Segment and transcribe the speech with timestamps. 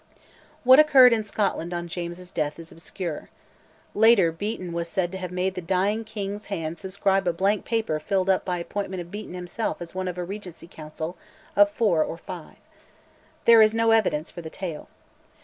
[0.63, 3.29] What occurred in Scotland on James's death is obscure.
[3.93, 7.99] Later, Beaton was said to have made the dying king's hand subscribe a blank paper
[7.99, 11.17] filled up by appointment of Beaton himself as one of a Regency Council
[11.55, 12.55] of four or five.
[13.45, 14.87] There is no evidence for the tale.